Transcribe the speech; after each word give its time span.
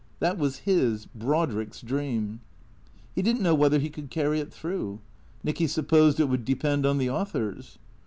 That 0.19 0.39
was 0.39 0.61
his, 0.65 1.05
Brodrick's, 1.05 1.79
dream. 1.79 2.39
He 3.13 3.21
did 3.21 3.35
n't 3.37 3.41
know 3.43 3.53
whether 3.53 3.77
he 3.77 3.91
could 3.91 4.09
carry 4.09 4.39
it 4.39 4.51
through. 4.51 4.99
Nicky 5.43 5.67
supposed 5.67 6.19
it 6.19 6.25
would 6.25 6.43
depend 6.43 6.87
on 6.87 6.97
the 6.97 7.11
authors. 7.11 7.77